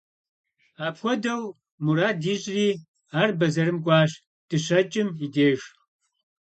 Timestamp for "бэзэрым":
3.39-3.77